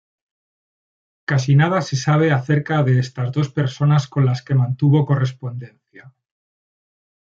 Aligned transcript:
Casi 1.29 1.53
nada 1.55 1.79
se 1.83 1.95
sabe 1.95 2.31
acerca 2.31 2.81
de 2.81 2.97
estas 2.97 3.31
dos 3.31 3.49
personas 3.51 4.07
con 4.07 4.25
las 4.25 4.41
que 4.41 4.55
mantuvo 4.55 5.05
correspondencia. 5.05 6.11